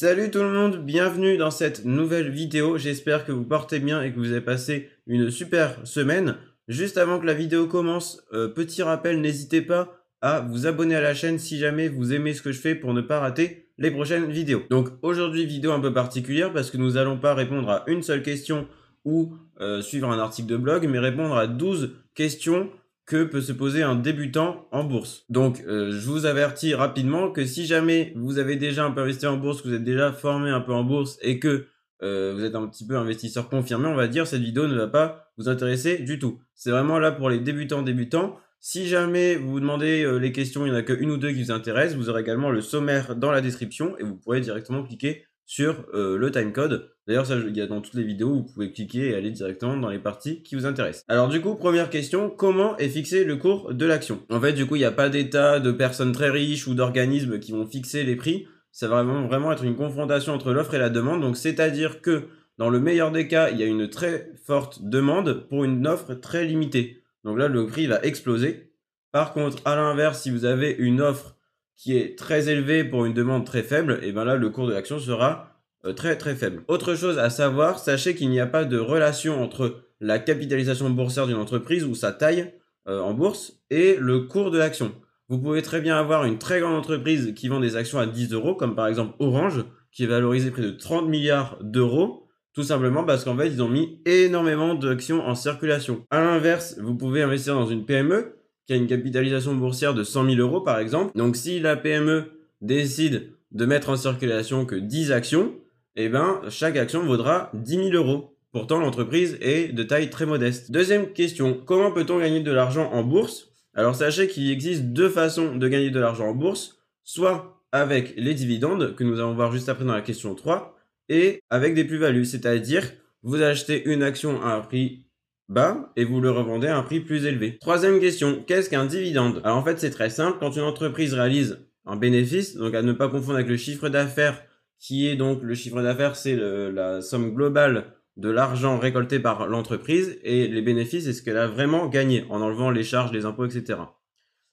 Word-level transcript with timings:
Salut 0.00 0.30
tout 0.30 0.44
le 0.44 0.52
monde, 0.52 0.76
bienvenue 0.76 1.38
dans 1.38 1.50
cette 1.50 1.84
nouvelle 1.84 2.30
vidéo. 2.30 2.78
J'espère 2.78 3.24
que 3.24 3.32
vous 3.32 3.42
portez 3.42 3.80
bien 3.80 4.00
et 4.00 4.12
que 4.12 4.18
vous 4.20 4.30
avez 4.30 4.40
passé 4.40 4.90
une 5.08 5.28
super 5.28 5.84
semaine. 5.84 6.36
Juste 6.68 6.98
avant 6.98 7.18
que 7.18 7.26
la 7.26 7.34
vidéo 7.34 7.66
commence, 7.66 8.22
euh, 8.32 8.46
petit 8.46 8.84
rappel, 8.84 9.20
n'hésitez 9.20 9.60
pas 9.60 10.04
à 10.20 10.38
vous 10.38 10.68
abonner 10.68 10.94
à 10.94 11.00
la 11.00 11.14
chaîne 11.14 11.40
si 11.40 11.58
jamais 11.58 11.88
vous 11.88 12.12
aimez 12.12 12.32
ce 12.32 12.42
que 12.42 12.52
je 12.52 12.60
fais 12.60 12.76
pour 12.76 12.94
ne 12.94 13.00
pas 13.00 13.18
rater 13.18 13.72
les 13.76 13.90
prochaines 13.90 14.30
vidéos. 14.30 14.62
Donc 14.70 14.88
aujourd'hui, 15.02 15.46
vidéo 15.46 15.72
un 15.72 15.80
peu 15.80 15.92
particulière 15.92 16.52
parce 16.52 16.70
que 16.70 16.76
nous 16.76 16.92
n'allons 16.92 17.18
pas 17.18 17.34
répondre 17.34 17.68
à 17.68 17.82
une 17.88 18.04
seule 18.04 18.22
question 18.22 18.68
ou 19.04 19.34
euh, 19.60 19.82
suivre 19.82 20.08
un 20.12 20.20
article 20.20 20.46
de 20.46 20.58
blog, 20.58 20.86
mais 20.88 21.00
répondre 21.00 21.36
à 21.36 21.48
12 21.48 21.96
questions 22.14 22.70
que 23.08 23.24
peut 23.24 23.40
se 23.40 23.52
poser 23.52 23.82
un 23.82 23.94
débutant 23.94 24.68
en 24.70 24.84
bourse. 24.84 25.24
Donc, 25.30 25.64
euh, 25.66 25.90
je 25.92 26.06
vous 26.06 26.26
avertis 26.26 26.74
rapidement 26.74 27.30
que 27.30 27.46
si 27.46 27.64
jamais 27.64 28.12
vous 28.14 28.38
avez 28.38 28.56
déjà 28.56 28.84
un 28.84 28.90
peu 28.90 29.00
investi 29.00 29.26
en 29.26 29.38
bourse, 29.38 29.62
que 29.62 29.68
vous 29.68 29.74
êtes 29.74 29.82
déjà 29.82 30.12
formé 30.12 30.50
un 30.50 30.60
peu 30.60 30.74
en 30.74 30.84
bourse 30.84 31.18
et 31.22 31.38
que 31.40 31.66
euh, 32.02 32.34
vous 32.36 32.44
êtes 32.44 32.54
un 32.54 32.66
petit 32.68 32.86
peu 32.86 32.98
investisseur 32.98 33.48
confirmé, 33.48 33.88
on 33.88 33.94
va 33.94 34.08
dire, 34.08 34.26
cette 34.26 34.42
vidéo 34.42 34.68
ne 34.68 34.76
va 34.76 34.88
pas 34.88 35.32
vous 35.38 35.48
intéresser 35.48 35.98
du 35.98 36.18
tout. 36.18 36.38
C'est 36.54 36.70
vraiment 36.70 36.98
là 36.98 37.10
pour 37.10 37.30
les 37.30 37.40
débutants 37.40 37.80
débutants. 37.80 38.36
Si 38.60 38.86
jamais 38.86 39.36
vous 39.36 39.52
vous 39.52 39.60
demandez 39.60 40.02
euh, 40.02 40.18
les 40.18 40.30
questions, 40.30 40.66
il 40.66 40.72
n'y 40.72 40.76
en 40.76 40.80
a 40.80 40.82
qu'une 40.82 41.10
ou 41.10 41.16
deux 41.16 41.32
qui 41.32 41.42
vous 41.42 41.50
intéressent, 41.50 41.96
vous 41.96 42.10
aurez 42.10 42.20
également 42.20 42.50
le 42.50 42.60
sommaire 42.60 43.16
dans 43.16 43.30
la 43.30 43.40
description 43.40 43.96
et 43.98 44.02
vous 44.02 44.16
pourrez 44.16 44.42
directement 44.42 44.82
cliquer 44.82 45.24
sur 45.48 45.86
euh, 45.94 46.18
le 46.18 46.30
timecode. 46.30 46.90
D'ailleurs, 47.06 47.24
ça, 47.24 47.36
il 47.36 47.56
y 47.56 47.62
a 47.62 47.66
dans 47.66 47.80
toutes 47.80 47.94
les 47.94 48.04
vidéos, 48.04 48.34
vous 48.34 48.42
pouvez 48.42 48.70
cliquer 48.70 49.08
et 49.08 49.14
aller 49.14 49.30
directement 49.30 49.78
dans 49.78 49.88
les 49.88 49.98
parties 49.98 50.42
qui 50.42 50.54
vous 50.54 50.66
intéressent. 50.66 51.06
Alors 51.08 51.28
du 51.28 51.40
coup, 51.40 51.54
première 51.54 51.88
question, 51.88 52.28
comment 52.28 52.76
est 52.76 52.90
fixé 52.90 53.24
le 53.24 53.36
cours 53.36 53.72
de 53.72 53.86
l'action? 53.86 54.20
En 54.28 54.42
fait, 54.42 54.52
du 54.52 54.66
coup, 54.66 54.76
il 54.76 54.80
n'y 54.80 54.84
a 54.84 54.92
pas 54.92 55.08
d'état, 55.08 55.58
de 55.58 55.72
personnes 55.72 56.12
très 56.12 56.28
riches 56.28 56.66
ou 56.66 56.74
d'organismes 56.74 57.38
qui 57.38 57.52
vont 57.52 57.66
fixer 57.66 58.04
les 58.04 58.14
prix. 58.14 58.46
Ça 58.72 58.88
va 58.88 59.02
vraiment, 59.02 59.26
vraiment 59.26 59.50
être 59.50 59.64
une 59.64 59.74
confrontation 59.74 60.34
entre 60.34 60.52
l'offre 60.52 60.74
et 60.74 60.78
la 60.78 60.90
demande. 60.90 61.22
Donc, 61.22 61.38
c'est-à-dire 61.38 62.02
que 62.02 62.24
dans 62.58 62.68
le 62.68 62.78
meilleur 62.78 63.10
des 63.10 63.26
cas, 63.26 63.48
il 63.48 63.58
y 63.58 63.62
a 63.62 63.66
une 63.66 63.88
très 63.88 64.30
forte 64.44 64.82
demande 64.82 65.46
pour 65.48 65.64
une 65.64 65.86
offre 65.86 66.12
très 66.12 66.44
limitée. 66.44 67.02
Donc 67.24 67.38
là, 67.38 67.48
le 67.48 67.66
prix 67.66 67.86
va 67.86 68.02
exploser. 68.02 68.70
Par 69.12 69.32
contre, 69.32 69.62
à 69.64 69.76
l'inverse, 69.76 70.20
si 70.20 70.30
vous 70.30 70.44
avez 70.44 70.76
une 70.78 71.00
offre 71.00 71.37
qui 71.78 71.96
est 71.96 72.18
très 72.18 72.50
élevé 72.50 72.84
pour 72.84 73.06
une 73.06 73.14
demande 73.14 73.46
très 73.46 73.62
faible, 73.62 74.00
et 74.02 74.12
bien 74.12 74.24
là, 74.24 74.36
le 74.36 74.50
cours 74.50 74.66
de 74.66 74.72
l'action 74.72 74.98
sera 74.98 75.54
euh, 75.86 75.92
très 75.92 76.18
très 76.18 76.34
faible. 76.34 76.64
Autre 76.66 76.96
chose 76.96 77.18
à 77.18 77.30
savoir, 77.30 77.78
sachez 77.78 78.16
qu'il 78.16 78.28
n'y 78.30 78.40
a 78.40 78.46
pas 78.46 78.64
de 78.64 78.78
relation 78.78 79.40
entre 79.40 79.84
la 80.00 80.18
capitalisation 80.18 80.90
boursière 80.90 81.28
d'une 81.28 81.36
entreprise 81.36 81.84
ou 81.84 81.94
sa 81.94 82.12
taille 82.12 82.52
euh, 82.88 83.00
en 83.00 83.14
bourse 83.14 83.60
et 83.70 83.96
le 83.98 84.22
cours 84.22 84.50
de 84.50 84.58
l'action. 84.58 84.92
Vous 85.28 85.38
pouvez 85.38 85.62
très 85.62 85.80
bien 85.80 85.96
avoir 85.96 86.24
une 86.24 86.38
très 86.38 86.60
grande 86.60 86.74
entreprise 86.74 87.32
qui 87.34 87.46
vend 87.46 87.60
des 87.60 87.76
actions 87.76 88.00
à 88.00 88.06
10 88.06 88.32
euros, 88.32 88.54
comme 88.54 88.74
par 88.74 88.88
exemple 88.88 89.14
Orange, 89.20 89.64
qui 89.92 90.02
est 90.02 90.06
valorisé 90.06 90.50
près 90.50 90.62
de 90.62 90.70
30 90.70 91.08
milliards 91.08 91.58
d'euros, 91.60 92.26
tout 92.54 92.64
simplement 92.64 93.04
parce 93.04 93.24
qu'en 93.24 93.36
fait, 93.36 93.48
ils 93.48 93.62
ont 93.62 93.68
mis 93.68 94.00
énormément 94.04 94.74
d'actions 94.74 95.24
en 95.24 95.36
circulation. 95.36 96.04
À 96.10 96.20
l'inverse, 96.20 96.76
vous 96.80 96.96
pouvez 96.96 97.22
investir 97.22 97.54
dans 97.54 97.66
une 97.66 97.84
PME 97.84 98.37
qui 98.68 98.74
a 98.74 98.76
une 98.76 98.86
capitalisation 98.86 99.54
boursière 99.54 99.94
de 99.94 100.04
100 100.04 100.26
000 100.26 100.36
euros 100.36 100.60
par 100.60 100.78
exemple. 100.78 101.16
Donc 101.16 101.36
si 101.36 101.58
la 101.58 101.74
PME 101.74 102.24
décide 102.60 103.32
de 103.50 103.64
mettre 103.64 103.88
en 103.88 103.96
circulation 103.96 104.66
que 104.66 104.74
10 104.74 105.10
actions, 105.10 105.54
eh 105.96 106.10
ben 106.10 106.42
chaque 106.50 106.76
action 106.76 107.04
vaudra 107.04 107.50
10 107.54 107.90
000 107.90 107.90
euros. 107.94 108.36
Pourtant 108.52 108.78
l'entreprise 108.78 109.38
est 109.40 109.72
de 109.72 109.82
taille 109.82 110.10
très 110.10 110.26
modeste. 110.26 110.70
Deuxième 110.70 111.12
question, 111.14 111.58
comment 111.64 111.92
peut-on 111.92 112.18
gagner 112.18 112.40
de 112.40 112.52
l'argent 112.52 112.90
en 112.92 113.02
bourse? 113.02 113.48
Alors 113.72 113.94
sachez 113.94 114.28
qu'il 114.28 114.50
existe 114.50 114.84
deux 114.84 115.08
façons 115.08 115.56
de 115.56 115.68
gagner 115.68 115.90
de 115.90 115.98
l'argent 116.00 116.28
en 116.28 116.34
bourse, 116.34 116.78
soit 117.04 117.62
avec 117.72 118.14
les 118.18 118.34
dividendes 118.34 118.94
que 118.96 119.04
nous 119.04 119.18
allons 119.18 119.34
voir 119.34 119.50
juste 119.50 119.70
après 119.70 119.86
dans 119.86 119.94
la 119.94 120.02
question 120.02 120.34
3 120.34 120.78
et 121.08 121.40
avec 121.48 121.74
des 121.74 121.84
plus-values, 121.84 122.26
c'est-à-dire 122.26 122.92
vous 123.22 123.40
achetez 123.40 123.88
une 123.90 124.02
action 124.02 124.42
à 124.42 124.54
un 124.54 124.60
prix 124.60 125.07
bas 125.48 125.92
et 125.96 126.04
vous 126.04 126.20
le 126.20 126.30
revendez 126.30 126.66
à 126.66 126.76
un 126.76 126.82
prix 126.82 127.00
plus 127.00 127.24
élevé. 127.24 127.58
Troisième 127.58 128.00
question, 128.00 128.44
qu'est-ce 128.46 128.68
qu'un 128.68 128.84
dividende? 128.84 129.40
Alors 129.44 129.56
en 129.56 129.64
fait 129.64 129.78
c'est 129.78 129.90
très 129.90 130.10
simple, 130.10 130.38
quand 130.40 130.56
une 130.56 130.62
entreprise 130.62 131.14
réalise 131.14 131.58
un 131.86 131.96
bénéfice, 131.96 132.56
donc 132.56 132.74
à 132.74 132.82
ne 132.82 132.92
pas 132.92 133.08
confondre 133.08 133.36
avec 133.36 133.48
le 133.48 133.56
chiffre 133.56 133.88
d'affaires, 133.88 134.42
qui 134.78 135.08
est 135.08 135.16
donc 135.16 135.42
le 135.42 135.54
chiffre 135.54 135.82
d'affaires 135.82 136.16
c'est 136.16 136.36
la 136.36 137.00
somme 137.00 137.34
globale 137.34 137.94
de 138.16 138.28
l'argent 138.28 138.78
récolté 138.78 139.20
par 139.20 139.46
l'entreprise 139.46 140.18
et 140.22 140.48
les 140.48 140.62
bénéfices 140.62 141.04
c'est 141.04 141.12
ce 141.12 141.22
qu'elle 141.22 141.38
a 141.38 141.46
vraiment 141.46 141.86
gagné 141.86 142.26
en 142.30 142.40
enlevant 142.42 142.70
les 142.70 142.84
charges, 142.84 143.12
les 143.12 143.24
impôts, 143.24 143.46
etc. 143.46 143.80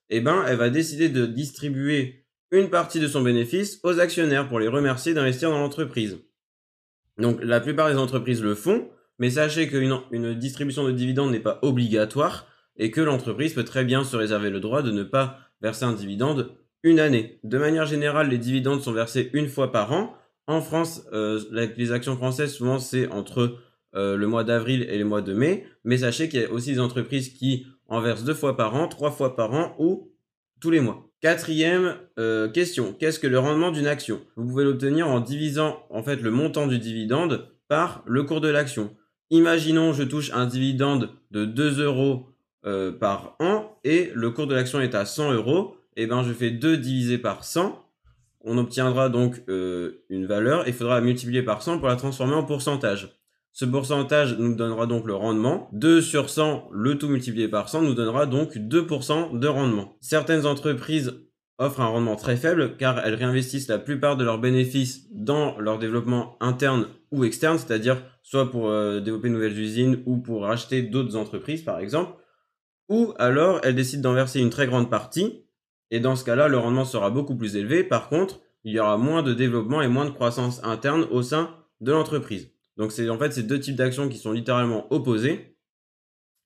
Eh 0.09 0.21
ben 0.21 0.45
elle 0.47 0.57
va 0.57 0.69
décider 0.69 1.09
de 1.09 1.25
distribuer 1.25 2.25
une 2.51 2.69
partie 2.69 2.99
de 2.99 3.07
son 3.07 3.21
bénéfice 3.21 3.79
aux 3.83 3.99
actionnaires 3.99 4.47
pour 4.47 4.59
les 4.59 4.67
remercier 4.67 5.13
d'investir 5.13 5.49
dans 5.49 5.59
l'entreprise. 5.59 6.19
Donc 7.17 7.43
la 7.43 7.59
plupart 7.59 7.89
des 7.89 7.97
entreprises 7.97 8.41
le 8.43 8.55
font, 8.55 8.87
mais 9.19 9.29
sachez 9.29 9.67
qu'une 9.67 9.97
une 10.11 10.33
distribution 10.33 10.85
de 10.85 10.91
dividendes 10.91 11.31
n'est 11.31 11.39
pas 11.39 11.59
obligatoire 11.61 12.47
et 12.77 12.91
que 12.91 13.01
l'entreprise 13.01 13.53
peut 13.53 13.63
très 13.63 13.85
bien 13.85 14.03
se 14.03 14.15
réserver 14.15 14.49
le 14.49 14.59
droit 14.59 14.81
de 14.81 14.91
ne 14.91 15.03
pas 15.03 15.39
verser 15.61 15.85
un 15.85 15.93
dividende 15.93 16.51
une 16.83 16.99
année. 16.99 17.39
De 17.43 17.57
manière 17.57 17.85
générale, 17.85 18.29
les 18.29 18.37
dividendes 18.37 18.81
sont 18.81 18.91
versés 18.91 19.29
une 19.33 19.47
fois 19.47 19.71
par 19.71 19.91
an. 19.91 20.13
En 20.47 20.61
France, 20.61 21.03
euh, 21.13 21.41
les 21.77 21.91
actions 21.91 22.15
françaises, 22.15 22.53
souvent, 22.53 22.77
c'est 22.77 23.07
entre 23.11 23.57
euh, 23.95 24.15
le 24.15 24.27
mois 24.27 24.43
d'avril 24.43 24.85
et 24.89 24.97
le 24.97 25.05
mois 25.05 25.21
de 25.21 25.33
mai. 25.33 25.65
Mais 25.83 25.99
sachez 25.99 26.29
qu'il 26.29 26.41
y 26.41 26.45
a 26.45 26.51
aussi 26.51 26.73
des 26.73 26.79
entreprises 26.79 27.29
qui 27.29 27.65
en 27.87 28.01
versent 28.01 28.23
deux 28.23 28.33
fois 28.33 28.55
par 28.55 28.75
an, 28.75 28.87
trois 28.87 29.11
fois 29.11 29.35
par 29.35 29.53
an 29.53 29.75
ou 29.79 30.11
tous 30.61 30.69
les 30.69 30.79
mois. 30.79 31.09
Quatrième 31.21 31.95
euh, 32.19 32.49
question, 32.49 32.93
qu'est-ce 32.93 33.19
que 33.19 33.27
le 33.27 33.39
rendement 33.39 33.71
d'une 33.71 33.87
action? 33.87 34.21
Vous 34.35 34.45
pouvez 34.45 34.63
l'obtenir 34.63 35.07
en 35.07 35.19
divisant 35.21 35.83
en 35.89 36.03
fait 36.03 36.21
le 36.21 36.29
montant 36.29 36.67
du 36.67 36.77
dividende 36.77 37.49
par 37.67 38.03
le 38.05 38.23
cours 38.23 38.41
de 38.41 38.49
l'action. 38.49 38.95
Imaginons 39.31 39.93
je 39.93 40.03
touche 40.03 40.31
un 40.33 40.45
dividende 40.45 41.09
de 41.31 41.45
2 41.45 41.81
euros 41.81 42.27
euh, 42.65 42.91
par 42.91 43.35
an 43.39 43.77
et 43.83 44.11
le 44.13 44.31
cours 44.31 44.47
de 44.47 44.55
l'action 44.55 44.81
est 44.81 44.95
à 44.95 45.05
100 45.05 45.33
euros. 45.33 45.77
Et 45.97 46.03
eh 46.03 46.07
ben 46.07 46.23
je 46.23 46.33
fais 46.33 46.51
2 46.51 46.77
divisé 46.77 47.17
par 47.17 47.45
100. 47.45 47.81
On 48.41 48.57
obtiendra 48.57 49.09
donc 49.09 49.41
euh, 49.47 50.03
une 50.09 50.25
valeur. 50.25 50.67
Il 50.67 50.73
faudra 50.73 50.99
multiplier 50.99 51.41
par 51.41 51.61
100 51.61 51.79
pour 51.79 51.87
la 51.87 51.95
transformer 51.95 52.35
en 52.35 52.43
pourcentage. 52.43 53.17
Ce 53.53 53.63
pourcentage 53.63 54.37
nous 54.37 54.53
donnera 54.53 54.85
donc 54.85 55.07
le 55.07 55.15
rendement. 55.15 55.69
2 55.71 56.01
sur 56.01 56.29
100, 56.29 56.67
le 56.73 56.97
tout 56.97 57.07
multiplié 57.07 57.47
par 57.47 57.69
100, 57.69 57.83
nous 57.83 57.93
donnera 57.93 58.25
donc 58.25 58.57
2% 58.57 59.39
de 59.39 59.47
rendement. 59.47 59.95
Certaines 60.01 60.45
entreprises 60.45 61.13
offrent 61.57 61.81
un 61.81 61.87
rendement 61.87 62.15
très 62.15 62.35
faible 62.35 62.77
car 62.77 62.99
elles 62.99 63.15
réinvestissent 63.15 63.67
la 63.67 63.79
plupart 63.79 64.17
de 64.17 64.25
leurs 64.25 64.39
bénéfices 64.39 65.07
dans 65.11 65.57
leur 65.59 65.79
développement 65.79 66.37
interne 66.41 66.87
ou 67.11 67.23
externe, 67.23 67.57
c'est-à-dire 67.57 68.01
soit 68.23 68.51
pour 68.51 68.69
euh, 68.69 68.99
développer 68.99 69.29
de 69.29 69.33
nouvelles 69.33 69.59
usines 69.59 70.03
ou 70.05 70.17
pour 70.17 70.43
racheter 70.43 70.81
d'autres 70.81 71.15
entreprises 71.15 71.63
par 71.63 71.79
exemple, 71.79 72.13
ou 72.89 73.13
alors 73.17 73.59
elles 73.63 73.75
décident 73.75 74.09
d'en 74.09 74.15
verser 74.15 74.39
une 74.41 74.49
très 74.49 74.67
grande 74.67 74.89
partie, 74.89 75.45
et 75.91 75.99
dans 75.99 76.15
ce 76.15 76.25
cas-là, 76.25 76.47
le 76.47 76.57
rendement 76.57 76.85
sera 76.85 77.09
beaucoup 77.09 77.35
plus 77.35 77.55
élevé. 77.55 77.83
Par 77.83 78.09
contre, 78.09 78.41
il 78.63 78.73
y 78.73 78.79
aura 78.79 78.97
moins 78.97 79.23
de 79.23 79.33
développement 79.33 79.81
et 79.81 79.87
moins 79.87 80.05
de 80.05 80.09
croissance 80.09 80.63
interne 80.63 81.07
au 81.11 81.21
sein 81.21 81.55
de 81.81 81.91
l'entreprise. 81.91 82.51
Donc 82.77 82.91
c'est 82.91 83.09
en 83.09 83.17
fait 83.17 83.31
ces 83.31 83.43
deux 83.43 83.59
types 83.59 83.75
d'actions 83.75 84.09
qui 84.09 84.17
sont 84.17 84.31
littéralement 84.31 84.91
opposés. 84.91 85.57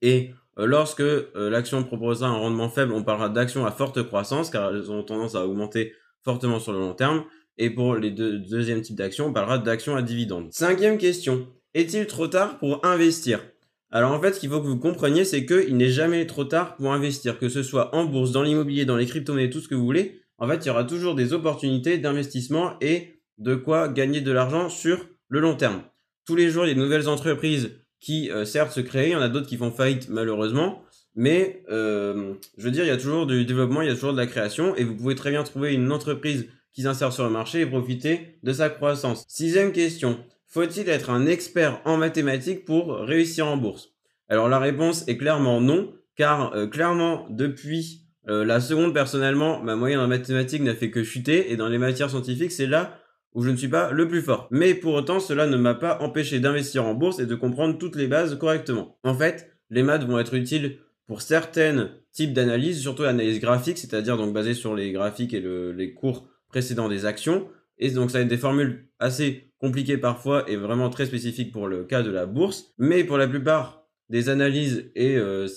Et 0.01 0.31
lorsque 0.65 1.01
euh, 1.01 1.49
l'action 1.49 1.83
proposera 1.83 2.29
un 2.29 2.37
rendement 2.37 2.69
faible, 2.69 2.93
on 2.93 3.03
parlera 3.03 3.29
d'actions 3.29 3.65
à 3.65 3.71
forte 3.71 4.03
croissance 4.03 4.49
car 4.49 4.73
elles 4.73 4.91
ont 4.91 5.03
tendance 5.03 5.35
à 5.35 5.45
augmenter 5.45 5.93
fortement 6.23 6.59
sur 6.59 6.73
le 6.73 6.79
long 6.79 6.93
terme. 6.93 7.23
Et 7.57 7.69
pour 7.69 7.95
les 7.95 8.11
deux 8.11 8.39
deuxièmes 8.39 8.81
types 8.81 8.95
d'actions, 8.95 9.27
on 9.27 9.33
parlera 9.33 9.57
d'actions 9.57 9.95
à 9.95 10.01
dividendes. 10.01 10.47
Cinquième 10.51 10.97
question. 10.97 11.47
Est-il 11.73 12.07
trop 12.07 12.27
tard 12.27 12.57
pour 12.57 12.85
investir? 12.85 13.41
Alors 13.91 14.11
en 14.11 14.21
fait, 14.21 14.33
ce 14.33 14.39
qu'il 14.39 14.49
faut 14.49 14.61
que 14.61 14.67
vous 14.67 14.79
compreniez, 14.79 15.25
c'est 15.25 15.45
qu'il 15.45 15.75
n'est 15.75 15.89
jamais 15.89 16.25
trop 16.25 16.45
tard 16.45 16.75
pour 16.75 16.93
investir, 16.93 17.39
que 17.39 17.49
ce 17.49 17.63
soit 17.63 17.93
en 17.95 18.05
bourse, 18.05 18.31
dans 18.31 18.43
l'immobilier, 18.43 18.85
dans 18.85 18.97
les 18.97 19.05
crypto-monnaies, 19.05 19.49
tout 19.49 19.61
ce 19.61 19.67
que 19.67 19.75
vous 19.75 19.85
voulez. 19.85 20.21
En 20.37 20.47
fait, 20.47 20.63
il 20.63 20.67
y 20.67 20.69
aura 20.71 20.83
toujours 20.83 21.15
des 21.15 21.33
opportunités 21.33 21.97
d'investissement 21.97 22.75
et 22.81 23.21
de 23.39 23.55
quoi 23.55 23.87
gagner 23.87 24.21
de 24.21 24.31
l'argent 24.31 24.69
sur 24.69 25.07
le 25.27 25.39
long 25.39 25.55
terme. 25.55 25.81
Tous 26.25 26.35
les 26.35 26.49
jours, 26.49 26.65
il 26.65 26.69
y 26.69 26.71
a 26.71 26.75
de 26.75 26.79
nouvelles 26.79 27.09
entreprises 27.09 27.71
qui, 27.99 28.31
euh, 28.31 28.45
certes, 28.45 28.71
se 28.71 28.79
créent. 28.79 29.09
Il 29.09 29.13
y 29.13 29.15
en 29.15 29.21
a 29.21 29.29
d'autres 29.29 29.47
qui 29.47 29.57
font 29.57 29.71
faillite, 29.71 30.09
malheureusement. 30.09 30.83
Mais, 31.15 31.63
euh, 31.69 32.33
je 32.57 32.63
veux 32.63 32.71
dire, 32.71 32.83
il 32.83 32.87
y 32.87 32.91
a 32.91 32.97
toujours 32.97 33.25
du 33.25 33.45
développement, 33.45 33.81
il 33.81 33.89
y 33.89 33.91
a 33.91 33.95
toujours 33.95 34.13
de 34.13 34.17
la 34.17 34.27
création. 34.27 34.75
Et 34.75 34.83
vous 34.83 34.95
pouvez 34.95 35.15
très 35.15 35.31
bien 35.31 35.43
trouver 35.43 35.73
une 35.73 35.91
entreprise 35.91 36.47
qui 36.73 36.83
s'insère 36.83 37.11
sur 37.11 37.23
le 37.23 37.29
marché 37.29 37.61
et 37.61 37.65
profiter 37.65 38.39
de 38.43 38.53
sa 38.53 38.69
croissance. 38.69 39.25
Sixième 39.27 39.71
question. 39.71 40.19
Faut-il 40.47 40.89
être 40.89 41.09
un 41.09 41.27
expert 41.27 41.81
en 41.85 41.97
mathématiques 41.97 42.65
pour 42.65 42.95
réussir 42.95 43.47
en 43.47 43.57
bourse? 43.57 43.89
Alors 44.29 44.47
la 44.47 44.59
réponse 44.59 45.07
est 45.07 45.17
clairement 45.17 45.59
non, 45.59 45.91
car 46.15 46.53
euh, 46.55 46.67
clairement 46.67 47.25
depuis 47.29 48.03
euh, 48.27 48.45
la 48.45 48.59
seconde 48.59 48.93
personnellement, 48.93 49.61
ma 49.61 49.75
moyenne 49.75 49.99
en 49.99 50.07
mathématiques 50.07 50.61
n'a 50.61 50.75
fait 50.75 50.91
que 50.91 51.03
chuter, 51.03 51.51
et 51.51 51.57
dans 51.57 51.67
les 51.67 51.77
matières 51.77 52.09
scientifiques 52.09 52.51
c'est 52.51 52.67
là 52.67 52.99
où 53.33 53.43
je 53.43 53.49
ne 53.49 53.55
suis 53.55 53.67
pas 53.67 53.91
le 53.91 54.07
plus 54.07 54.21
fort. 54.21 54.47
Mais 54.51 54.73
pour 54.73 54.93
autant 54.93 55.19
cela 55.19 55.47
ne 55.47 55.57
m'a 55.57 55.75
pas 55.75 55.99
empêché 56.01 56.39
d'investir 56.39 56.85
en 56.85 56.93
bourse 56.93 57.19
et 57.19 57.25
de 57.25 57.35
comprendre 57.35 57.77
toutes 57.77 57.95
les 57.95 58.07
bases 58.07 58.37
correctement. 58.37 58.97
En 59.03 59.13
fait, 59.13 59.51
les 59.69 59.83
maths 59.83 60.03
vont 60.03 60.19
être 60.19 60.33
utiles 60.33 60.77
pour 61.07 61.21
certains 61.21 61.91
types 62.11 62.33
d'analyse, 62.33 62.81
surtout 62.81 63.03
l'analyse 63.03 63.39
graphique, 63.39 63.77
c'est-à-dire 63.77 64.17
donc 64.17 64.33
basée 64.33 64.53
sur 64.53 64.75
les 64.75 64.91
graphiques 64.91 65.33
et 65.33 65.43
les 65.75 65.93
cours 65.93 66.27
précédents 66.49 66.89
des 66.89 67.05
actions. 67.05 67.47
Et 67.77 67.91
donc, 67.91 68.11
ça 68.11 68.17
va 68.17 68.23
être 68.23 68.29
des 68.29 68.37
formules 68.37 68.89
assez 68.99 69.51
compliquées 69.59 69.97
parfois 69.97 70.49
et 70.49 70.55
vraiment 70.55 70.89
très 70.89 71.05
spécifiques 71.05 71.51
pour 71.51 71.67
le 71.67 71.83
cas 71.83 72.03
de 72.03 72.11
la 72.11 72.25
bourse. 72.25 72.73
Mais 72.77 73.03
pour 73.03 73.17
la 73.17 73.27
plupart 73.27 73.87
des 74.09 74.29
analyses 74.29 74.91
et 74.95 75.15
euh, 75.15 75.47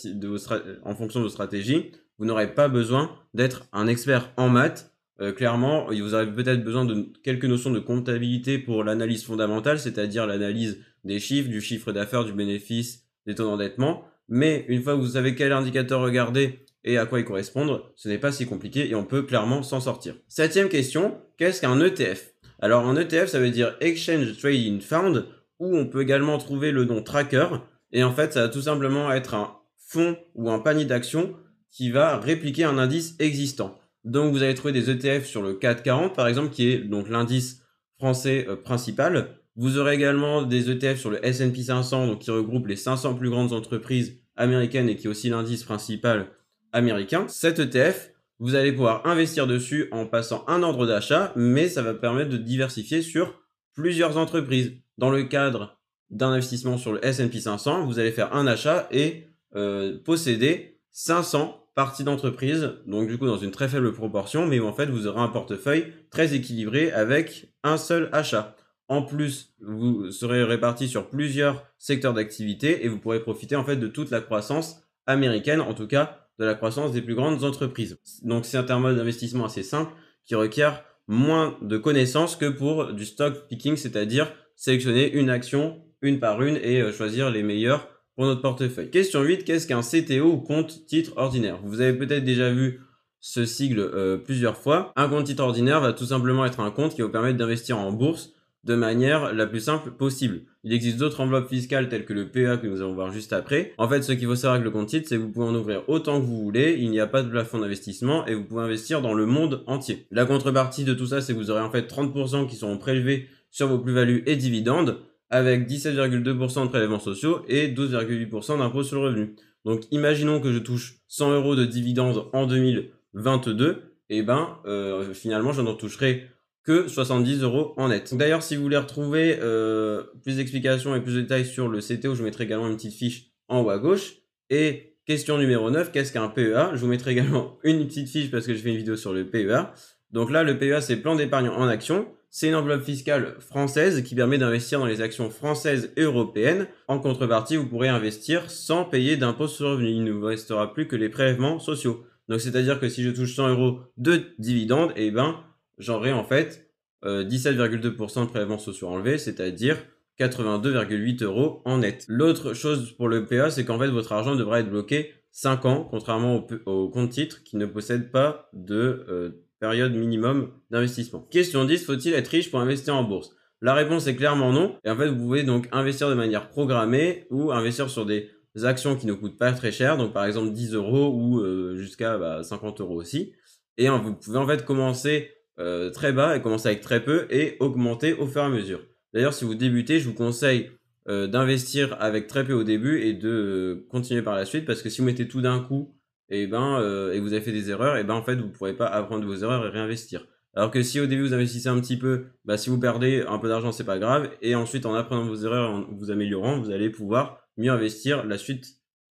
en 0.84 0.94
fonction 0.94 1.20
de 1.20 1.24
vos 1.24 1.30
stratégies, 1.30 1.90
vous 2.18 2.24
n'aurez 2.26 2.54
pas 2.54 2.68
besoin 2.68 3.10
d'être 3.34 3.66
un 3.72 3.86
expert 3.86 4.32
en 4.36 4.48
maths. 4.48 4.91
Euh, 5.20 5.32
clairement, 5.32 5.86
vous 5.90 6.14
aurez 6.14 6.32
peut-être 6.32 6.64
besoin 6.64 6.84
de 6.84 7.06
quelques 7.22 7.44
notions 7.44 7.70
de 7.70 7.78
comptabilité 7.78 8.58
pour 8.58 8.82
l'analyse 8.82 9.24
fondamentale, 9.24 9.78
c'est-à-dire 9.78 10.26
l'analyse 10.26 10.80
des 11.04 11.20
chiffres, 11.20 11.48
du 11.48 11.60
chiffre 11.60 11.92
d'affaires, 11.92 12.24
du 12.24 12.32
bénéfice, 12.32 13.04
des 13.26 13.34
taux 13.34 13.44
d'endettement. 13.44 14.04
Mais 14.28 14.64
une 14.68 14.82
fois 14.82 14.94
que 14.94 15.00
vous 15.00 15.08
savez 15.08 15.34
quel 15.34 15.52
indicateur 15.52 16.00
regarder 16.00 16.64
et 16.84 16.98
à 16.98 17.06
quoi 17.06 17.20
ils 17.20 17.24
correspondent, 17.24 17.82
ce 17.94 18.08
n'est 18.08 18.18
pas 18.18 18.32
si 18.32 18.46
compliqué 18.46 18.88
et 18.88 18.94
on 18.94 19.04
peut 19.04 19.22
clairement 19.22 19.62
s'en 19.62 19.80
sortir. 19.80 20.14
Septième 20.28 20.68
question, 20.68 21.20
qu'est-ce 21.38 21.60
qu'un 21.60 21.80
ETF 21.80 22.34
Alors 22.60 22.86
un 22.86 22.96
ETF, 22.96 23.26
ça 23.26 23.40
veut 23.40 23.50
dire 23.50 23.76
Exchange 23.80 24.36
Trading 24.38 24.80
Fund, 24.80 25.26
où 25.58 25.76
on 25.76 25.86
peut 25.86 26.02
également 26.02 26.38
trouver 26.38 26.72
le 26.72 26.84
nom 26.84 27.02
tracker. 27.02 27.48
Et 27.92 28.02
en 28.02 28.12
fait, 28.12 28.32
ça 28.32 28.42
va 28.42 28.48
tout 28.48 28.62
simplement 28.62 29.12
être 29.12 29.34
un 29.34 29.56
fonds 29.76 30.16
ou 30.34 30.50
un 30.50 30.58
panier 30.58 30.84
d'actions 30.84 31.34
qui 31.70 31.90
va 31.90 32.18
répliquer 32.18 32.64
un 32.64 32.78
indice 32.78 33.14
existant. 33.18 33.78
Donc 34.04 34.32
vous 34.32 34.42
allez 34.42 34.54
trouver 34.54 34.72
des 34.72 34.90
ETF 34.90 35.26
sur 35.26 35.42
le 35.42 35.54
440 35.54 36.14
par 36.14 36.26
exemple, 36.26 36.50
qui 36.50 36.68
est 36.68 36.78
donc 36.78 37.08
l'indice 37.08 37.62
français 37.98 38.46
euh, 38.48 38.56
principal. 38.56 39.36
Vous 39.54 39.78
aurez 39.78 39.94
également 39.94 40.42
des 40.42 40.70
ETF 40.70 40.98
sur 40.98 41.10
le 41.10 41.24
S&P 41.24 41.62
500, 41.62 42.06
donc 42.06 42.20
qui 42.20 42.30
regroupe 42.30 42.66
les 42.66 42.76
500 42.76 43.14
plus 43.14 43.30
grandes 43.30 43.52
entreprises 43.52 44.18
américaines 44.34 44.88
et 44.88 44.96
qui 44.96 45.06
est 45.06 45.10
aussi 45.10 45.28
l'indice 45.28 45.62
principal 45.62 46.30
américain. 46.72 47.26
Cet 47.28 47.58
ETF, 47.58 48.12
vous 48.38 48.54
allez 48.54 48.72
pouvoir 48.72 49.06
investir 49.06 49.46
dessus 49.46 49.88
en 49.92 50.06
passant 50.06 50.44
un 50.48 50.62
ordre 50.62 50.86
d'achat, 50.86 51.32
mais 51.36 51.68
ça 51.68 51.82
va 51.82 51.94
permettre 51.94 52.30
de 52.30 52.38
diversifier 52.38 53.02
sur 53.02 53.40
plusieurs 53.74 54.16
entreprises. 54.16 54.72
Dans 54.98 55.10
le 55.10 55.24
cadre 55.24 55.78
d'un 56.10 56.30
investissement 56.30 56.78
sur 56.78 56.92
le 56.92 57.04
S&P 57.04 57.40
500, 57.40 57.86
vous 57.86 57.98
allez 57.98 58.10
faire 58.10 58.34
un 58.34 58.46
achat 58.46 58.88
et 58.90 59.26
euh, 59.54 59.98
posséder 60.02 60.80
500 60.90 61.61
parties 61.74 62.04
d'entreprise, 62.04 62.74
donc 62.86 63.08
du 63.08 63.18
coup 63.18 63.26
dans 63.26 63.38
une 63.38 63.50
très 63.50 63.68
faible 63.68 63.92
proportion, 63.92 64.46
mais 64.46 64.60
en 64.60 64.72
fait 64.72 64.86
vous 64.86 65.06
aurez 65.06 65.20
un 65.20 65.28
portefeuille 65.28 65.92
très 66.10 66.34
équilibré 66.34 66.92
avec 66.92 67.54
un 67.62 67.76
seul 67.76 68.08
achat. 68.12 68.56
En 68.88 69.02
plus, 69.02 69.54
vous 69.60 70.10
serez 70.10 70.44
réparti 70.44 70.86
sur 70.86 71.08
plusieurs 71.08 71.64
secteurs 71.78 72.12
d'activité 72.12 72.84
et 72.84 72.88
vous 72.88 72.98
pourrez 72.98 73.20
profiter 73.20 73.56
en 73.56 73.64
fait 73.64 73.76
de 73.76 73.86
toute 73.86 74.10
la 74.10 74.20
croissance 74.20 74.82
américaine, 75.06 75.60
en 75.60 75.72
tout 75.72 75.86
cas 75.86 76.28
de 76.38 76.44
la 76.44 76.54
croissance 76.54 76.92
des 76.92 77.00
plus 77.00 77.14
grandes 77.14 77.44
entreprises. 77.44 77.98
Donc 78.22 78.44
c'est 78.44 78.70
un 78.70 78.78
mode 78.78 78.96
d'investissement 78.96 79.46
assez 79.46 79.62
simple 79.62 79.92
qui 80.24 80.34
requiert 80.34 80.84
moins 81.06 81.56
de 81.62 81.78
connaissances 81.78 82.36
que 82.36 82.46
pour 82.46 82.92
du 82.92 83.06
stock 83.06 83.48
picking, 83.48 83.76
c'est-à-dire 83.76 84.32
sélectionner 84.56 85.12
une 85.12 85.30
action 85.30 85.82
une 86.02 86.18
par 86.18 86.42
une 86.42 86.56
et 86.56 86.80
euh, 86.80 86.92
choisir 86.92 87.30
les 87.30 87.42
meilleures 87.42 87.88
pour 88.16 88.26
notre 88.26 88.42
portefeuille. 88.42 88.90
Question 88.90 89.22
8, 89.22 89.44
qu'est-ce 89.44 89.66
qu'un 89.66 89.80
CTO 89.80 90.32
ou 90.32 90.38
compte 90.38 90.86
titre 90.86 91.12
ordinaire? 91.16 91.58
Vous 91.64 91.80
avez 91.80 91.92
peut-être 91.94 92.24
déjà 92.24 92.50
vu 92.50 92.80
ce 93.20 93.44
sigle 93.44 93.80
euh, 93.80 94.16
plusieurs 94.16 94.56
fois. 94.56 94.92
Un 94.96 95.08
compte 95.08 95.24
titre 95.24 95.42
ordinaire 95.42 95.80
va 95.80 95.92
tout 95.92 96.06
simplement 96.06 96.44
être 96.44 96.60
un 96.60 96.70
compte 96.70 96.94
qui 96.94 97.00
va 97.00 97.06
vous 97.06 97.12
permettre 97.12 97.38
d'investir 97.38 97.78
en 97.78 97.92
bourse 97.92 98.32
de 98.64 98.74
manière 98.74 99.32
la 99.32 99.46
plus 99.46 99.60
simple 99.60 99.90
possible. 99.90 100.42
Il 100.62 100.72
existe 100.72 100.98
d'autres 100.98 101.20
enveloppes 101.20 101.48
fiscales 101.48 101.88
telles 101.88 102.04
que 102.04 102.12
le 102.12 102.28
PA 102.28 102.56
que 102.56 102.66
nous 102.66 102.80
allons 102.80 102.94
voir 102.94 103.10
juste 103.10 103.32
après. 103.32 103.72
En 103.78 103.88
fait, 103.88 104.02
ce 104.02 104.12
qu'il 104.12 104.28
faut 104.28 104.36
savoir 104.36 104.54
avec 104.54 104.64
le 104.64 104.70
compte 104.70 104.88
titre, 104.88 105.08
c'est 105.08 105.16
que 105.16 105.22
vous 105.22 105.30
pouvez 105.30 105.46
en 105.46 105.54
ouvrir 105.54 105.82
autant 105.88 106.20
que 106.20 106.26
vous 106.26 106.40
voulez, 106.40 106.76
il 106.78 106.90
n'y 106.90 107.00
a 107.00 107.08
pas 107.08 107.22
de 107.22 107.28
plafond 107.28 107.58
d'investissement 107.58 108.24
et 108.26 108.34
vous 108.34 108.44
pouvez 108.44 108.62
investir 108.62 109.02
dans 109.02 109.14
le 109.14 109.26
monde 109.26 109.64
entier. 109.66 110.06
La 110.12 110.26
contrepartie 110.26 110.84
de 110.84 110.94
tout 110.94 111.06
ça, 111.06 111.20
c'est 111.20 111.32
que 111.32 111.38
vous 111.38 111.50
aurez 111.50 111.62
en 111.62 111.70
fait 111.70 111.90
30% 111.90 112.48
qui 112.48 112.54
seront 112.54 112.78
prélevés 112.78 113.28
sur 113.50 113.66
vos 113.66 113.78
plus-values 113.78 114.22
et 114.26 114.36
dividendes 114.36 114.98
avec 115.32 115.66
17,2% 115.66 116.64
de 116.64 116.68
prélèvements 116.68 117.00
sociaux 117.00 117.42
et 117.48 117.68
12,8% 117.68 118.58
d'impôts 118.58 118.84
sur 118.84 119.00
le 119.00 119.08
revenu. 119.08 119.34
Donc 119.64 119.82
imaginons 119.90 120.40
que 120.40 120.52
je 120.52 120.58
touche 120.58 120.98
100 121.08 121.32
euros 121.32 121.56
de 121.56 121.64
dividendes 121.64 122.28
en 122.32 122.46
2022, 122.46 123.82
et 124.10 124.22
ben 124.22 124.58
euh, 124.66 125.14
finalement 125.14 125.52
je 125.52 125.62
n'en 125.62 125.74
toucherai 125.74 126.26
que 126.64 126.86
70 126.86 127.42
euros 127.42 127.72
en 127.76 127.88
net. 127.88 128.14
D'ailleurs, 128.14 128.42
si 128.42 128.56
vous 128.56 128.62
voulez 128.62 128.76
retrouver 128.76 129.38
euh, 129.40 130.04
plus 130.22 130.36
d'explications 130.36 130.94
et 130.94 131.00
plus 131.00 131.14
de 131.14 131.22
détails 131.22 131.46
sur 131.46 131.68
le 131.68 131.80
CTO, 131.80 132.14
je 132.14 132.18
vous 132.18 132.24
mettrai 132.24 132.44
également 132.44 132.68
une 132.68 132.76
petite 132.76 132.94
fiche 132.94 133.32
en 133.48 133.62
haut 133.62 133.70
à 133.70 133.78
gauche. 133.78 134.18
Et 134.50 134.96
question 135.06 135.38
numéro 135.38 135.70
9, 135.70 135.90
qu'est-ce 135.92 136.12
qu'un 136.12 136.28
PEA 136.28 136.74
Je 136.74 136.80
vous 136.80 136.86
mettrai 136.86 137.12
également 137.12 137.58
une 137.64 137.86
petite 137.86 138.08
fiche 138.08 138.30
parce 138.30 138.46
que 138.46 138.54
je 138.54 138.58
fais 138.58 138.68
une 138.68 138.76
vidéo 138.76 138.96
sur 138.96 139.12
le 139.12 139.28
PEA. 139.28 139.72
Donc 140.10 140.30
là, 140.30 140.42
le 140.42 140.58
PEA, 140.58 140.80
c'est 140.82 140.96
plan 140.96 141.16
d'épargne 141.16 141.48
en 141.48 141.66
action. 141.66 142.06
C'est 142.34 142.48
une 142.48 142.54
enveloppe 142.54 142.84
fiscale 142.84 143.36
française 143.40 144.02
qui 144.02 144.14
permet 144.14 144.38
d'investir 144.38 144.78
dans 144.78 144.86
les 144.86 145.02
actions 145.02 145.28
françaises 145.28 145.92
et 145.98 146.00
européennes. 146.00 146.66
En 146.88 146.98
contrepartie, 146.98 147.56
vous 147.56 147.66
pourrez 147.66 147.88
investir 147.88 148.50
sans 148.50 148.86
payer 148.86 149.18
d'impôt 149.18 149.46
sur 149.46 149.68
revenu. 149.68 149.90
Il 149.90 150.04
ne 150.04 150.12
vous 150.12 150.24
restera 150.24 150.72
plus 150.72 150.88
que 150.88 150.96
les 150.96 151.10
prélèvements 151.10 151.58
sociaux. 151.58 152.06
Donc 152.30 152.40
c'est-à-dire 152.40 152.80
que 152.80 152.88
si 152.88 153.02
je 153.02 153.10
touche 153.10 153.36
100 153.36 153.50
euros 153.50 153.80
de 153.98 154.22
dividendes, 154.38 154.94
eh 154.96 155.10
ben, 155.10 155.44
j'aurai 155.76 156.10
en 156.10 156.24
fait 156.24 156.70
17,2% 157.04 158.20
euh, 158.20 158.24
de 158.24 158.30
prélèvements 158.30 158.58
sociaux 158.58 158.88
enlevés, 158.88 159.18
c'est-à-dire 159.18 159.76
82,8 160.18 161.24
euros 161.24 161.60
en 161.66 161.78
net. 161.78 162.06
L'autre 162.08 162.54
chose 162.54 162.92
pour 162.92 163.08
le 163.08 163.26
PA, 163.26 163.50
c'est 163.50 163.66
qu'en 163.66 163.78
fait 163.78 163.88
votre 163.88 164.12
argent 164.12 164.36
devra 164.36 164.60
être 164.60 164.70
bloqué 164.70 165.12
5 165.32 165.66
ans, 165.66 165.86
contrairement 165.90 166.46
au, 166.64 166.88
compte 166.88 167.10
titre 167.10 167.42
qui 167.42 167.58
ne 167.58 167.66
possède 167.66 168.10
pas 168.10 168.48
de 168.54 169.04
euh, 169.10 169.44
minimum 169.70 170.50
d'investissement. 170.70 171.26
Question 171.30 171.64
10, 171.64 171.84
faut-il 171.84 172.14
être 172.14 172.28
riche 172.28 172.50
pour 172.50 172.60
investir 172.60 172.94
en 172.94 173.04
bourse? 173.04 173.30
La 173.60 173.74
réponse 173.74 174.08
est 174.08 174.16
clairement 174.16 174.52
non. 174.52 174.76
Et 174.84 174.90
en 174.90 174.96
fait, 174.96 175.08
vous 175.08 175.16
pouvez 175.16 175.44
donc 175.44 175.68
investir 175.70 176.10
de 176.10 176.14
manière 176.14 176.48
programmée 176.48 177.26
ou 177.30 177.52
investir 177.52 177.88
sur 177.88 178.04
des 178.04 178.28
actions 178.62 178.96
qui 178.96 179.06
ne 179.06 179.12
coûtent 179.12 179.38
pas 179.38 179.52
très 179.52 179.72
cher, 179.72 179.96
donc 179.96 180.12
par 180.12 180.24
exemple 180.24 180.50
10 180.50 180.74
euros 180.74 181.12
ou 181.14 181.40
euh, 181.40 181.76
jusqu'à 181.76 182.42
50 182.42 182.78
bah, 182.78 182.84
euros 182.84 182.96
aussi. 182.96 183.32
Et 183.78 183.88
vous 183.88 184.14
pouvez 184.14 184.38
en 184.38 184.46
fait 184.46 184.64
commencer 184.64 185.30
euh, 185.58 185.90
très 185.90 186.12
bas 186.12 186.36
et 186.36 186.42
commencer 186.42 186.68
avec 186.68 186.80
très 186.80 187.04
peu 187.04 187.26
et 187.30 187.56
augmenter 187.60 188.14
au 188.14 188.26
fur 188.26 188.42
et 188.42 188.46
à 188.46 188.48
mesure. 188.48 188.80
D'ailleurs, 189.14 189.32
si 189.32 189.44
vous 189.44 189.54
débutez, 189.54 190.00
je 190.00 190.08
vous 190.08 190.14
conseille 190.14 190.70
euh, 191.08 191.26
d'investir 191.26 191.96
avec 192.00 192.26
très 192.26 192.44
peu 192.44 192.52
au 192.52 192.64
début 192.64 193.00
et 193.00 193.12
de 193.12 193.86
continuer 193.90 194.22
par 194.22 194.34
la 194.34 194.44
suite 194.44 194.64
parce 194.64 194.82
que 194.82 194.88
si 194.88 195.00
vous 195.00 195.06
mettez 195.06 195.28
tout 195.28 195.40
d'un 195.40 195.60
coup 195.60 195.94
et, 196.32 196.46
ben, 196.48 196.80
et 197.12 197.20
vous 197.20 197.32
avez 197.32 197.42
fait 197.42 197.52
des 197.52 197.70
erreurs, 197.70 197.96
et 197.96 198.04
ben 198.04 198.14
en 198.14 198.22
fait 198.22 198.34
vous 198.34 198.46
ne 198.46 198.52
pourrez 198.52 198.74
pas 198.74 198.86
apprendre 198.86 199.24
vos 199.24 199.36
erreurs 199.36 199.64
et 199.66 199.68
réinvestir. 199.68 200.26
Alors 200.54 200.70
que 200.70 200.82
si 200.82 201.00
au 201.00 201.06
début 201.06 201.22
vous 201.22 201.34
investissez 201.34 201.68
un 201.68 201.80
petit 201.80 201.96
peu, 201.96 202.26
bah, 202.44 202.58
si 202.58 202.68
vous 202.68 202.78
perdez 202.78 203.24
un 203.26 203.38
peu 203.38 203.48
d'argent, 203.48 203.72
c'est 203.72 203.84
pas 203.84 203.98
grave. 203.98 204.28
Et 204.42 204.54
ensuite, 204.54 204.84
en 204.84 204.94
apprenant 204.94 205.24
vos 205.24 205.36
erreurs, 205.36 205.70
en 205.70 205.86
vous 205.90 206.10
améliorant, 206.10 206.60
vous 206.60 206.70
allez 206.70 206.90
pouvoir 206.90 207.38
mieux 207.56 207.70
investir 207.70 208.24
la 208.26 208.36
suite 208.36 208.66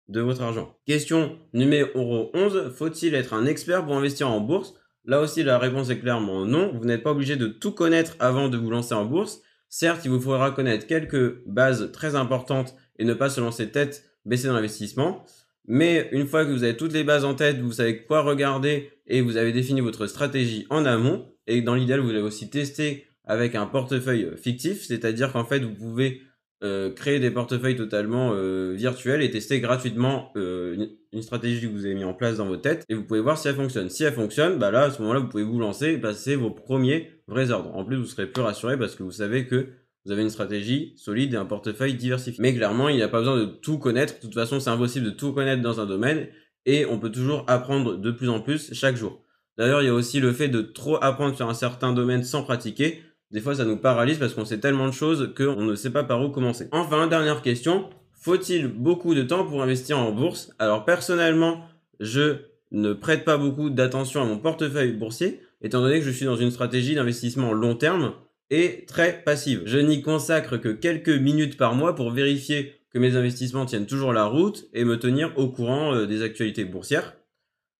de 0.08 0.20
votre 0.20 0.42
argent. 0.42 0.76
Question 0.86 1.38
numéro 1.54 2.30
11. 2.34 2.72
Faut-il 2.76 3.14
être 3.14 3.32
un 3.32 3.46
expert 3.46 3.84
pour 3.84 3.96
investir 3.96 4.28
en 4.28 4.40
bourse? 4.40 4.74
Là 5.06 5.20
aussi, 5.20 5.42
la 5.42 5.58
réponse 5.58 5.88
est 5.88 5.98
clairement 5.98 6.44
non. 6.44 6.72
Vous 6.76 6.84
n'êtes 6.84 7.02
pas 7.02 7.12
obligé 7.12 7.36
de 7.36 7.46
tout 7.46 7.72
connaître 7.72 8.16
avant 8.18 8.48
de 8.48 8.58
vous 8.58 8.70
lancer 8.70 8.94
en 8.94 9.06
bourse. 9.06 9.40
Certes, 9.68 10.04
il 10.04 10.10
vous 10.10 10.20
faudra 10.20 10.50
connaître 10.50 10.86
quelques 10.86 11.42
bases 11.46 11.90
très 11.92 12.16
importantes 12.16 12.74
et 12.98 13.04
ne 13.04 13.14
pas 13.14 13.30
se 13.30 13.40
lancer 13.40 13.70
tête 13.70 14.04
baisser 14.26 14.48
dans 14.48 14.54
l'investissement. 14.54 15.24
Mais 15.72 16.08
une 16.10 16.26
fois 16.26 16.44
que 16.44 16.50
vous 16.50 16.64
avez 16.64 16.76
toutes 16.76 16.92
les 16.92 17.04
bases 17.04 17.24
en 17.24 17.34
tête, 17.34 17.60
vous 17.60 17.70
savez 17.70 18.02
quoi 18.02 18.22
regarder 18.22 18.90
et 19.06 19.20
vous 19.20 19.36
avez 19.36 19.52
défini 19.52 19.80
votre 19.80 20.08
stratégie 20.08 20.66
en 20.68 20.84
amont, 20.84 21.32
et 21.46 21.62
dans 21.62 21.76
l'idéal, 21.76 22.00
vous 22.00 22.10
allez 22.10 22.20
aussi 22.20 22.50
tester 22.50 23.06
avec 23.22 23.54
un 23.54 23.66
portefeuille 23.66 24.32
fictif, 24.36 24.84
c'est-à-dire 24.84 25.32
qu'en 25.32 25.44
fait, 25.44 25.60
vous 25.60 25.72
pouvez 25.72 26.22
euh, 26.64 26.92
créer 26.92 27.20
des 27.20 27.30
portefeuilles 27.30 27.76
totalement 27.76 28.32
euh, 28.34 28.72
virtuels 28.74 29.22
et 29.22 29.30
tester 29.30 29.60
gratuitement 29.60 30.32
euh, 30.36 30.88
une, 31.12 31.22
stratégie 31.22 31.60
que 31.60 31.72
vous 31.72 31.86
avez 31.86 31.94
mis 31.94 32.02
en 32.02 32.14
place 32.14 32.38
dans 32.38 32.46
votre 32.46 32.62
tête 32.62 32.84
et 32.88 32.94
vous 32.94 33.04
pouvez 33.04 33.20
voir 33.20 33.38
si 33.38 33.46
elle 33.46 33.54
fonctionne. 33.54 33.90
Si 33.90 34.02
elle 34.02 34.12
fonctionne, 34.12 34.58
bah 34.58 34.72
là 34.72 34.82
à 34.82 34.90
ce 34.90 35.00
moment-là 35.02 35.20
vous 35.20 35.28
pouvez 35.28 35.44
vous 35.44 35.60
lancer 35.60 35.92
et 35.92 35.98
passer 35.98 36.34
vos 36.34 36.50
premiers 36.50 37.12
vrais 37.28 37.52
ordres. 37.52 37.74
En 37.76 37.84
plus 37.84 37.96
vous 37.96 38.06
serez 38.06 38.26
plus 38.26 38.42
rassuré 38.42 38.76
parce 38.76 38.96
que 38.96 39.04
vous 39.04 39.12
savez 39.12 39.46
que 39.46 39.68
vous 40.04 40.12
avez 40.12 40.22
une 40.22 40.30
stratégie 40.30 40.94
solide 40.96 41.34
et 41.34 41.36
un 41.36 41.44
portefeuille 41.44 41.94
diversifié. 41.94 42.40
Mais 42.40 42.54
clairement 42.54 42.88
il 42.88 42.96
n'y 42.96 43.02
a 43.02 43.08
pas 43.08 43.20
besoin 43.20 43.38
de 43.38 43.44
tout 43.44 43.78
connaître. 43.78 44.14
De 44.14 44.20
toute 44.20 44.34
façon 44.34 44.60
c'est 44.60 44.70
impossible 44.70 45.06
de 45.06 45.10
tout 45.10 45.32
connaître 45.32 45.62
dans 45.62 45.80
un 45.80 45.86
domaine 45.86 46.28
et 46.66 46.86
on 46.86 46.98
peut 46.98 47.10
toujours 47.10 47.44
apprendre 47.46 47.96
de 47.96 48.10
plus 48.10 48.28
en 48.28 48.40
plus 48.40 48.72
chaque 48.74 48.96
jour. 48.96 49.22
D'ailleurs 49.58 49.82
il 49.82 49.86
y 49.86 49.90
a 49.90 49.94
aussi 49.94 50.20
le 50.20 50.32
fait 50.32 50.48
de 50.48 50.62
trop 50.62 51.02
apprendre 51.02 51.36
sur 51.36 51.48
un 51.48 51.54
certain 51.54 51.92
domaine 51.92 52.24
sans 52.24 52.42
pratiquer 52.42 53.02
des 53.30 53.40
fois 53.40 53.54
ça 53.54 53.64
nous 53.64 53.76
paralyse 53.76 54.18
parce 54.18 54.34
qu'on 54.34 54.44
sait 54.44 54.58
tellement 54.58 54.86
de 54.86 54.92
choses 54.92 55.32
qu'on 55.36 55.62
ne 55.62 55.74
sait 55.74 55.90
pas 55.90 56.04
par 56.04 56.22
où 56.22 56.30
commencer. 56.30 56.68
Enfin, 56.72 57.06
dernière 57.06 57.42
question, 57.42 57.88
faut-il 58.14 58.68
beaucoup 58.68 59.14
de 59.14 59.22
temps 59.22 59.44
pour 59.44 59.62
investir 59.62 59.98
en 59.98 60.12
bourse? 60.12 60.52
Alors 60.58 60.84
personnellement, 60.84 61.64
je 62.00 62.38
ne 62.72 62.92
prête 62.92 63.24
pas 63.24 63.36
beaucoup 63.36 63.70
d'attention 63.70 64.22
à 64.22 64.24
mon 64.24 64.38
portefeuille 64.38 64.92
boursier, 64.92 65.40
étant 65.62 65.80
donné 65.80 65.98
que 66.00 66.04
je 66.04 66.10
suis 66.10 66.26
dans 66.26 66.36
une 66.36 66.50
stratégie 66.50 66.94
d'investissement 66.94 67.52
long 67.52 67.74
terme 67.74 68.12
et 68.50 68.84
très 68.86 69.22
passive. 69.22 69.62
Je 69.64 69.78
n'y 69.78 70.02
consacre 70.02 70.56
que 70.56 70.68
quelques 70.68 71.08
minutes 71.08 71.56
par 71.56 71.74
mois 71.74 71.94
pour 71.94 72.10
vérifier 72.10 72.74
que 72.92 72.98
mes 72.98 73.16
investissements 73.16 73.66
tiennent 73.66 73.86
toujours 73.86 74.12
la 74.12 74.24
route 74.24 74.66
et 74.74 74.84
me 74.84 74.98
tenir 74.98 75.32
au 75.38 75.48
courant 75.48 75.94
euh, 75.94 76.06
des 76.06 76.22
actualités 76.22 76.64
boursières. 76.64 77.14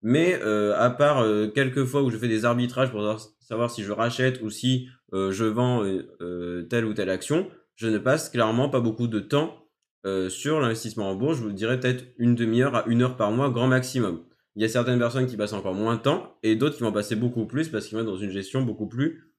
Mais 0.02 0.38
euh, 0.42 0.74
à 0.78 0.90
part 0.90 1.20
euh, 1.20 1.48
quelques 1.48 1.84
fois 1.84 2.02
où 2.02 2.10
je 2.10 2.16
fais 2.16 2.28
des 2.28 2.44
arbitrages 2.44 2.90
pour 2.90 3.02
savoir 3.40 3.70
si 3.70 3.82
je 3.82 3.92
rachète 3.92 4.40
ou 4.42 4.50
si 4.50 4.88
euh, 5.12 5.30
je 5.30 5.44
vends 5.44 5.84
telle 6.68 6.84
ou 6.84 6.94
telle 6.94 7.10
action, 7.10 7.48
je 7.76 7.88
ne 7.88 7.98
passe 7.98 8.28
clairement 8.28 8.68
pas 8.68 8.80
beaucoup 8.80 9.08
de 9.08 9.20
temps 9.20 9.56
sur 10.28 10.60
l'investissement 10.60 11.10
en 11.10 11.14
bourse. 11.14 11.38
Je 11.38 11.42
vous 11.42 11.52
dirais 11.52 11.78
peut-être 11.78 12.04
une 12.16 12.34
demi-heure 12.34 12.74
à 12.74 12.84
une 12.86 13.02
heure 13.02 13.16
par 13.16 13.32
mois, 13.32 13.50
grand 13.50 13.66
maximum. 13.66 14.22
Il 14.56 14.62
y 14.62 14.64
a 14.64 14.68
certaines 14.68 14.98
personnes 14.98 15.26
qui 15.26 15.36
passent 15.36 15.52
encore 15.52 15.74
moins 15.74 15.96
de 15.96 16.00
temps 16.00 16.38
et 16.42 16.56
d'autres 16.56 16.76
qui 16.76 16.82
vont 16.82 16.92
passer 16.92 17.16
beaucoup 17.16 17.46
plus 17.46 17.68
parce 17.68 17.86
qu'ils 17.86 17.96
vont 17.96 18.02
être 18.02 18.10
dans 18.10 18.16
une 18.16 18.30
gestion 18.30 18.62
beaucoup 18.62 18.88
plus 18.88 19.29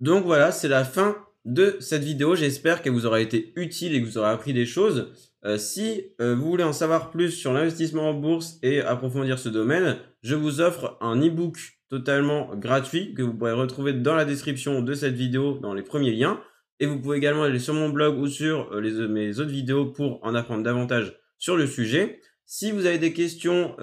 Donc 0.00 0.24
voilà, 0.24 0.52
c'est 0.52 0.68
la 0.68 0.84
fin 0.84 1.16
de 1.44 1.76
cette 1.80 2.04
vidéo. 2.04 2.34
J'espère 2.34 2.82
qu'elle 2.82 2.92
vous 2.92 3.06
aura 3.06 3.20
été 3.20 3.52
utile 3.56 3.94
et 3.94 4.00
que 4.00 4.06
vous 4.06 4.18
aurez 4.18 4.30
appris 4.30 4.52
des 4.52 4.66
choses. 4.66 5.12
Euh, 5.44 5.58
si 5.58 6.12
euh, 6.20 6.34
vous 6.34 6.48
voulez 6.48 6.64
en 6.64 6.72
savoir 6.72 7.10
plus 7.10 7.30
sur 7.30 7.52
l'investissement 7.52 8.08
en 8.08 8.14
bourse 8.14 8.58
et 8.62 8.80
approfondir 8.80 9.38
ce 9.38 9.50
domaine, 9.50 9.98
je 10.22 10.34
vous 10.34 10.62
offre 10.62 10.96
un 11.02 11.20
e-book 11.20 11.58
totalement 11.90 12.54
gratuit 12.56 13.12
que 13.14 13.22
vous 13.22 13.34
pourrez 13.34 13.52
retrouver 13.52 13.92
dans 13.92 14.16
la 14.16 14.24
description 14.24 14.80
de 14.80 14.94
cette 14.94 15.14
vidéo 15.14 15.58
dans 15.58 15.74
les 15.74 15.82
premiers 15.82 16.12
liens. 16.12 16.40
Et 16.80 16.86
vous 16.86 16.98
pouvez 16.98 17.18
également 17.18 17.42
aller 17.42 17.58
sur 17.58 17.74
mon 17.74 17.90
blog 17.90 18.18
ou 18.18 18.26
sur 18.26 18.72
euh, 18.72 19.08
mes 19.08 19.38
autres 19.38 19.50
vidéos 19.50 19.86
pour 19.86 20.24
en 20.24 20.34
apprendre 20.34 20.62
davantage 20.62 21.14
sur 21.38 21.56
le 21.56 21.66
sujet. 21.66 22.20
Si 22.46 22.72
vous 22.72 22.86
avez 22.86 22.98
des 22.98 23.14
questions 23.14 23.74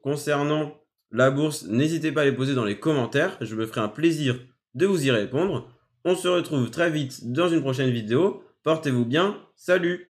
concernant 0.00 0.80
la 1.10 1.32
bourse, 1.32 1.64
n'hésitez 1.66 2.12
pas 2.12 2.22
à 2.22 2.24
les 2.24 2.32
poser 2.32 2.54
dans 2.54 2.64
les 2.64 2.78
commentaires. 2.78 3.36
Je 3.40 3.56
me 3.56 3.66
ferai 3.66 3.80
un 3.80 3.88
plaisir 3.88 4.38
de 4.76 4.86
vous 4.86 5.06
y 5.06 5.10
répondre. 5.10 5.68
On 6.04 6.14
se 6.14 6.28
retrouve 6.28 6.70
très 6.70 6.90
vite 6.90 7.32
dans 7.32 7.48
une 7.48 7.62
prochaine 7.62 7.90
vidéo. 7.90 8.44
Portez-vous 8.62 9.04
bien. 9.04 9.38
Salut 9.56 10.04